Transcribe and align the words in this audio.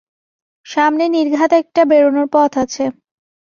সামনে 0.65 1.05
নির্ঘাত 1.07 1.51
একটা 1.53 1.81
বেরোনোর 1.85 2.27
পথ 2.33 2.51
আছে। 2.63 2.83